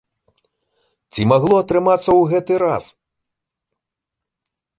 Ці 1.11 1.21
магло 1.31 1.55
атрымацца 1.63 2.07
ў 2.19 2.33
гэты 2.33 2.53
раз? 2.65 2.83